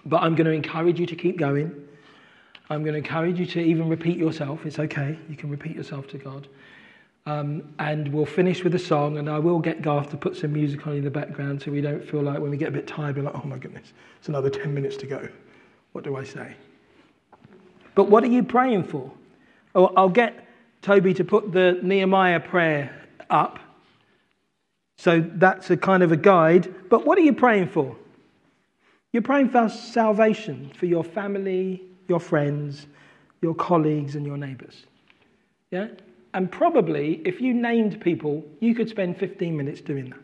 [0.04, 1.72] But I'm going to encourage you to keep going.
[2.70, 4.64] I'm going to encourage you to even repeat yourself.
[4.66, 5.18] It's okay.
[5.28, 6.48] You can repeat yourself to God.
[7.26, 10.52] Um, and we'll finish with a song, and I will get Garth to put some
[10.52, 12.86] music on in the background so we don't feel like when we get a bit
[12.86, 15.26] tired, we're like, oh my goodness, it's another 10 minutes to go.
[15.92, 16.54] What do I say?
[17.94, 19.10] But what are you praying for?
[19.74, 20.46] Oh, I'll get
[20.82, 22.94] Toby to put the Nehemiah prayer
[23.30, 23.58] up.
[24.98, 26.72] So that's a kind of a guide.
[26.90, 27.96] But what are you praying for?
[29.12, 32.86] You're praying for salvation for your family, your friends,
[33.40, 34.84] your colleagues, and your neighbors.
[35.70, 35.88] Yeah?
[36.34, 40.18] And probably, if you named people, you could spend 15 minutes doing that.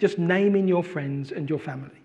[0.00, 2.02] Just naming your friends and your family.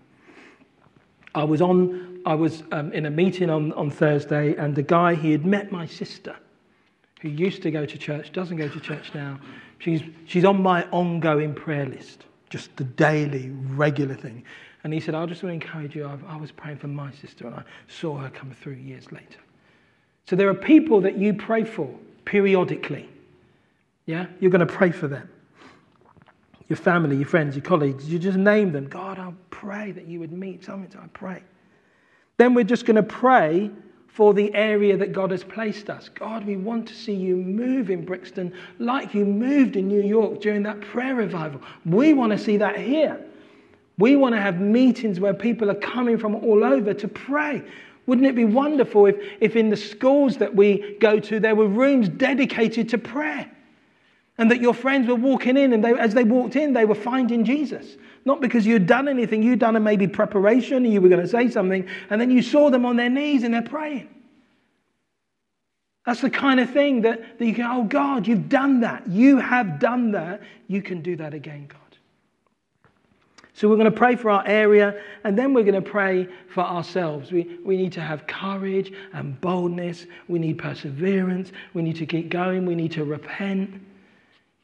[1.34, 5.14] I was, on, I was um, in a meeting on, on Thursday, and the guy,
[5.16, 6.36] he had met my sister
[7.20, 9.40] who used to go to church, doesn't go to church now.
[9.80, 14.44] She's, she's on my ongoing prayer list, just the daily, regular thing.
[14.84, 16.04] And he said, I just want to encourage you.
[16.04, 19.38] I, I was praying for my sister and I saw her come through years later.
[20.26, 21.88] So there are people that you pray for
[22.24, 23.08] periodically.
[24.12, 24.26] Yeah?
[24.40, 25.26] You're going to pray for them.
[26.68, 28.06] Your family, your friends, your colleagues.
[28.12, 28.86] You just name them.
[28.86, 31.00] God, I pray that you would meet something.
[31.00, 31.42] I pray.
[32.36, 33.70] Then we're just going to pray
[34.08, 36.10] for the area that God has placed us.
[36.10, 40.42] God, we want to see you move in Brixton like you moved in New York
[40.42, 41.62] during that prayer revival.
[41.86, 43.18] We want to see that here.
[43.96, 47.62] We want to have meetings where people are coming from all over to pray.
[48.04, 51.66] Wouldn't it be wonderful if, if in the schools that we go to, there were
[51.66, 53.50] rooms dedicated to prayer?
[54.42, 56.96] And that your friends were walking in, and they, as they walked in, they were
[56.96, 57.96] finding Jesus.
[58.24, 61.28] Not because you'd done anything, you'd done a maybe preparation, and you were going to
[61.28, 64.08] say something, and then you saw them on their knees and they're praying.
[66.04, 69.06] That's the kind of thing that, that you go, oh God, you've done that.
[69.06, 70.42] You have done that.
[70.66, 71.78] You can do that again, God.
[73.54, 76.62] So we're going to pray for our area and then we're going to pray for
[76.62, 77.30] ourselves.
[77.30, 80.06] We, we need to have courage and boldness.
[80.26, 81.52] We need perseverance.
[81.74, 82.66] We need to keep going.
[82.66, 83.80] We need to repent.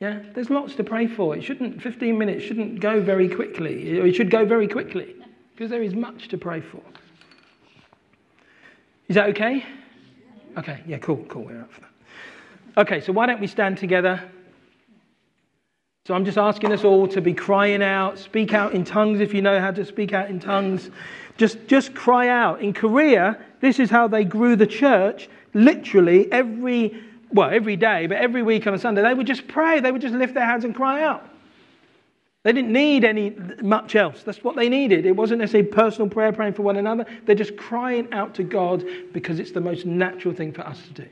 [0.00, 1.36] Yeah, there's lots to pray for.
[1.36, 3.98] It shouldn't, 15 minutes shouldn't go very quickly.
[3.98, 5.16] It should go very quickly
[5.54, 6.80] because there is much to pray for.
[9.08, 9.64] Is that okay?
[10.56, 11.44] Okay, yeah, cool, cool.
[11.44, 11.90] We're up for that.
[12.82, 14.22] Okay, so why don't we stand together?
[16.06, 19.34] So I'm just asking us all to be crying out, speak out in tongues if
[19.34, 20.90] you know how to speak out in tongues.
[21.38, 22.62] Just, just cry out.
[22.62, 25.28] In Korea, this is how they grew the church.
[25.54, 29.80] Literally every, well, every day, but every week on a Sunday, they would just pray.
[29.80, 31.28] They would just lift their hands and cry out.
[32.44, 34.22] They didn't need any much else.
[34.22, 35.04] That's what they needed.
[35.04, 37.04] It wasn't necessarily personal prayer praying for one another.
[37.26, 41.02] They're just crying out to God because it's the most natural thing for us to
[41.02, 41.08] do.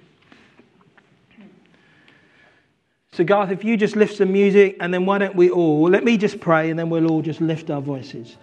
[3.12, 6.04] So, Garth, if you just lift some music, and then why don't we all, let
[6.04, 8.36] me just pray, and then we'll all just lift our voices.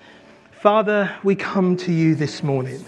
[0.51, 2.83] Father, we come to you this morning.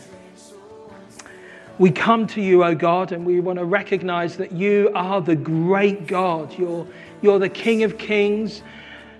[1.77, 5.35] We come to you, O God, and we want to recognize that you are the
[5.35, 6.57] great God.
[6.57, 6.87] You're,
[7.21, 8.61] you're the King of kings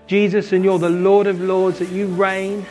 [0.08, 2.66] Jesus, and you're the Lord of Lords, that you reign,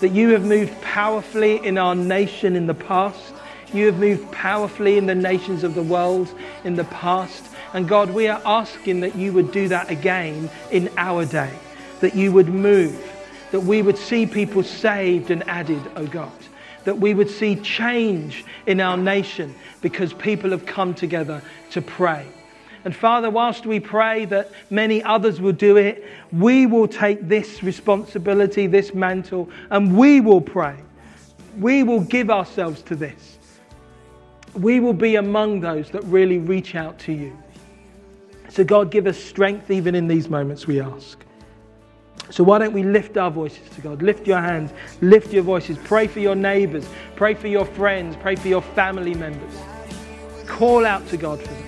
[0.00, 3.34] that you have moved powerfully in our nation in the past.
[3.72, 6.28] You have moved powerfully in the nations of the world
[6.64, 7.44] in the past.
[7.72, 11.52] And God, we are asking that you would do that again in our day,
[12.00, 13.12] that you would move,
[13.52, 16.32] that we would see people saved and added, oh God,
[16.86, 22.26] that we would see change in our nation because people have come together to pray.
[22.84, 27.60] And Father, whilst we pray that many others will do it, we will take this
[27.64, 30.76] responsibility, this mantle, and we will pray.
[31.58, 33.38] We will give ourselves to this.
[34.54, 37.36] We will be among those that really reach out to you.
[38.48, 41.25] So, God, give us strength even in these moments, we ask.
[42.30, 44.02] So, why don't we lift our voices to God?
[44.02, 45.78] Lift your hands, lift your voices.
[45.84, 49.54] Pray for your neighbors, pray for your friends, pray for your family members.
[50.46, 51.66] Call out to God for them.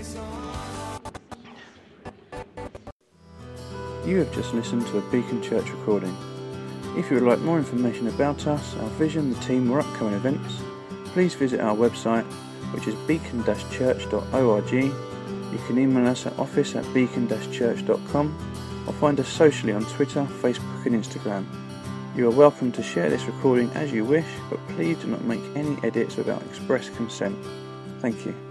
[4.04, 6.16] You have just listened to a Beacon Church recording.
[6.96, 10.60] If you would like more information about us, our vision, the team, or upcoming events,
[11.12, 12.24] please visit our website,
[12.72, 14.72] which is beacon-church.org.
[14.72, 20.86] You can email us at office at beacon-church.com or find us socially on Twitter, Facebook,
[20.86, 21.44] and Instagram.
[22.16, 25.42] You are welcome to share this recording as you wish, but please do not make
[25.54, 27.36] any edits without express consent.
[28.00, 28.47] Thank you.